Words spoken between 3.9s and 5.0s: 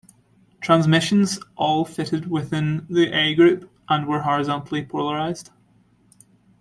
were horizontally